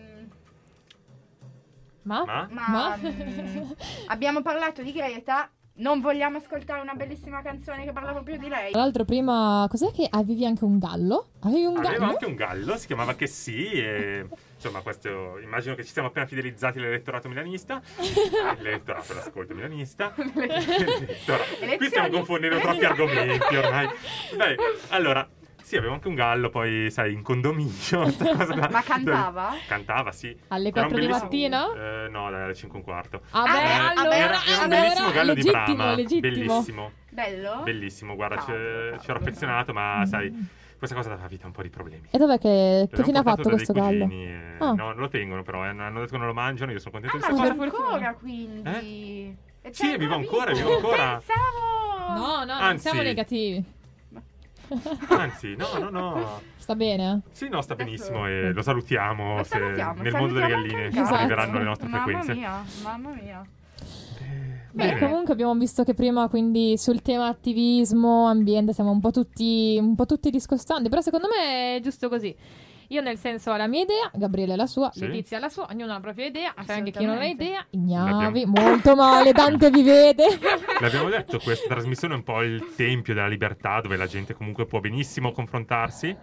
[2.02, 2.22] Ma?
[2.26, 2.48] Ma?
[2.50, 2.96] ma, Ma?
[2.98, 3.70] mm,
[4.08, 8.70] abbiamo parlato di Greta, non vogliamo ascoltare una bellissima canzone che parla proprio di lei?
[8.70, 11.30] Tra l'altro prima, cos'è che avevi anche un gallo?
[11.40, 12.10] Avevi un Aveva gallo?
[12.10, 16.26] anche un gallo, si chiamava Che sì, e insomma, questo immagino che ci siamo appena
[16.26, 17.82] fidelizzati all'elettorato milanista.
[18.58, 20.14] L'elettorato, l'ascolto milanista.
[20.16, 21.76] L'elettorato.
[21.76, 23.88] Qui stiamo confondendo troppi argomenti ormai.
[24.36, 24.56] Beh,
[24.90, 25.28] allora,
[25.64, 28.04] sì, avevo anche un gallo, poi sai, in condominio.
[28.18, 29.54] da- Ma cantava?
[29.66, 30.36] Cantava, sì.
[30.48, 31.72] Alle Era un 4 di mattina?
[32.04, 33.22] Eh, no, dai, alle 5 e un quarto.
[33.30, 35.94] Ah, beh, beh, allora, era, era un allora, bellissimo gallo legittimo, di Brahma.
[35.94, 36.20] legittimo.
[36.30, 37.60] Bellissimo, Bello?
[37.64, 38.14] bellissimo.
[38.14, 38.50] Guarda, ci
[39.10, 40.32] ero affezionato, ma sai,
[40.76, 42.08] questa cosa dava vita a un po' di problemi.
[42.10, 44.06] E dov'è che, che fine ha fatto questo gallo?
[44.10, 44.66] e- Ah.
[44.72, 47.16] No, non lo tengono però, eh, hanno detto che non lo mangiano, io sono contento
[47.16, 47.88] Ah, di ma per fortuna.
[47.88, 49.36] ancora quindi?
[49.62, 51.20] E Sì, c'è è vivo ancora vivo ancora.
[51.24, 52.12] Pensavo!
[52.14, 53.64] No, no, non Anzi- siamo negativi.
[55.08, 56.40] Anzi, no, no, no.
[56.56, 57.20] Sta bene?
[57.30, 60.88] Sì, no, sta Adesso- benissimo e lo salutiamo, Lo se salutiamo, nel mondo delle galline
[60.90, 61.14] gatto.
[61.14, 62.34] arriveranno le nostre mamma frequenze.
[62.34, 63.46] Mia, mamma mia.
[64.70, 64.98] Beh, Bene.
[64.98, 69.94] comunque abbiamo visto che prima quindi sul tema attivismo, ambiente, siamo un po' tutti, un
[69.94, 72.34] po' tutti discostanti, però secondo me è giusto così.
[72.88, 75.06] Io nel senso ho la mia idea, Gabriele la sua, Sì.
[75.06, 78.44] Letizia la sua, ognuno ha la propria idea, c'è anche chi non ha idea, ignavi,
[78.46, 80.24] molto male, Dante vi vede.
[80.80, 84.66] L'abbiamo detto, questa trasmissione è un po' il tempio della libertà dove la gente comunque
[84.66, 86.16] può benissimo confrontarsi.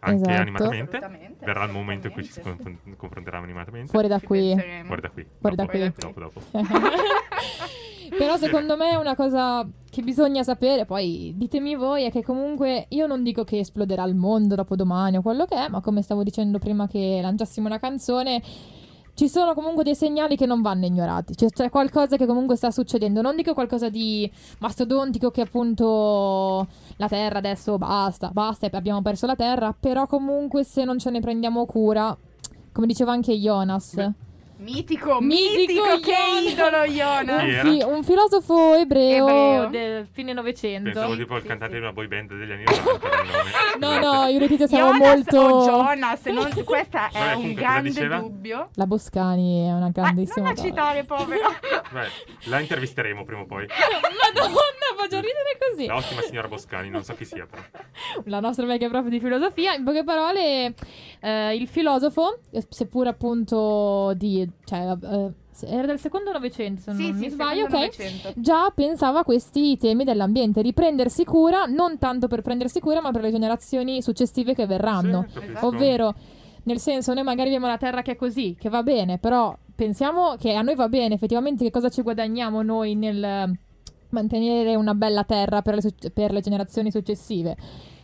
[0.00, 0.40] Anche Esatto.
[0.40, 1.00] animatamente.
[1.40, 2.80] Verrà il momento in cui ci si assolutamente.
[2.80, 3.90] confron- confronteremo animatamente.
[3.90, 4.54] Fuori da qui.
[4.84, 5.26] Fuori da qui.
[5.40, 5.92] Fuori da Dopo, qui.
[5.98, 6.40] Dopo, dopo.
[8.16, 13.06] Però secondo me una cosa che bisogna sapere, poi ditemi voi, è che comunque io
[13.06, 16.22] non dico che esploderà il mondo dopo domani o quello che è, ma come stavo
[16.22, 18.40] dicendo prima che lanciassimo la canzone,
[19.16, 21.34] ci sono comunque dei segnali che non vanno ignorati.
[21.34, 23.22] C'è, c'è qualcosa che comunque sta succedendo.
[23.22, 29.34] Non dico qualcosa di mastodontico che appunto la Terra adesso basta, basta, abbiamo perso la
[29.34, 32.14] Terra, però comunque se non ce ne prendiamo cura,
[32.72, 33.94] come diceva anche Jonas.
[33.94, 34.12] Beh,
[34.58, 36.82] Mitico, Mitico mitico, che idolo.
[36.86, 39.66] Chi Un, fi- un filosofo ebreo, Ebreo.
[39.68, 40.84] del fine Novecento.
[40.90, 41.78] Pensavo Sì, tipo il sì, cantante sì.
[41.80, 43.50] di una boy band degli anni 90 del nome.
[43.78, 45.38] No, no, io Letizia siamo molto...
[45.38, 48.70] o Jonas, non, questa è Vabbè, un grande dubbio.
[48.76, 51.48] La Boscani è una Ah, non grandissima la citare, povera.
[51.92, 52.08] Beh,
[52.44, 53.66] la intervisteremo prima o poi.
[54.34, 54.60] Madonna,
[54.96, 55.86] faccio ridere così.
[55.86, 57.62] La ottima signora Boscani, non so chi sia però.
[58.24, 59.74] La nostra vecchia prof di filosofia.
[59.74, 60.74] In poche parole,
[61.20, 62.38] eh, il filosofo,
[62.70, 64.45] seppur appunto di...
[64.64, 65.30] Cioè, eh,
[65.68, 67.72] era del secondo novecento, se sì, non sì, mi sbaglio, ok?
[67.72, 68.32] Novecento.
[68.36, 73.22] Già pensava a questi temi dell'ambiente, riprendersi cura, non tanto per prendersi cura, ma per
[73.22, 75.26] le generazioni successive che verranno.
[75.28, 75.38] Sì.
[75.60, 76.14] Ovvero,
[76.64, 80.36] nel senso, noi magari abbiamo la terra che è così, che va bene, però pensiamo
[80.36, 83.58] che a noi va bene, effettivamente che cosa ci guadagniamo noi nel
[84.10, 87.56] mantenere una bella terra per le, per le generazioni successive.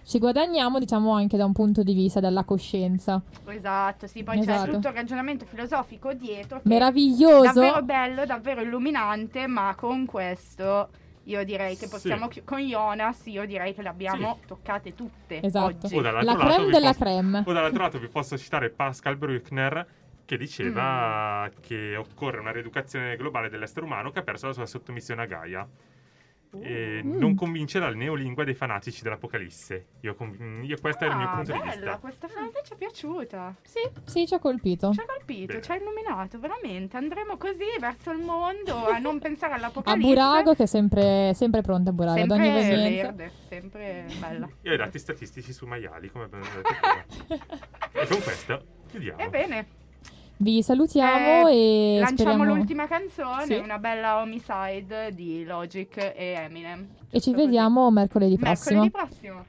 [0.05, 3.23] Ci guadagniamo, diciamo, anche da un punto di vista della coscienza.
[3.47, 4.65] Esatto, sì, poi Esatto.
[4.67, 7.43] c'è tutto il ragionamento filosofico dietro che Meraviglioso.
[7.61, 10.89] davvero bello, davvero illuminante, ma con questo
[11.25, 11.91] io direi che Sì.
[11.91, 15.87] possiamo chi- con Jonas io direi che le abbiamo toccate tutte Esatto.
[15.87, 15.97] oggi.
[15.97, 17.43] O dall'altro La lato creme vi della posso- creme.
[17.47, 19.87] O dall'altro lato vi posso citare Pascal Bruckner
[20.25, 21.61] che diceva Mm.
[21.61, 25.67] che occorre una rieducazione globale dell'essere umano che ha perso la sua sottomissione a Gaia.
[26.61, 27.17] E Mm.
[27.19, 29.87] non convince la neolingua dei fanatici dell'Apocalisse.
[30.01, 31.99] Io, conv- io- questo è il mio Ah, punto di bella, vista.
[31.99, 33.55] questa frase ci è piaciuta.
[33.63, 34.93] Sì, sì, ci ha colpito.
[34.93, 35.63] Ci ha colpito, Bene.
[35.63, 36.97] ci ha illuminato, veramente.
[36.99, 40.07] Andremo così verso il mondo a non pensare A all'apocalisse.
[40.07, 43.03] Burago, che è sempre, sempre pronta a Burago, ad sempre ogni evenienza.
[43.13, 44.49] verde, sempre bella.
[44.63, 47.39] Io ho i dati statistici su maiali, come abbiamo detto prima.
[47.93, 49.21] e con questo chiudiamo.
[49.23, 49.67] Ebbene,
[50.43, 52.55] Vi salutiamo e lanciamo speriamo...
[52.57, 53.55] l'ultima canzone, Sì.
[53.55, 56.85] una bella homicide di Logic e Eminem.
[57.11, 58.81] E ci vediamo mercoledì prossimo.
[58.83, 59.45] Mercoledì prossimo.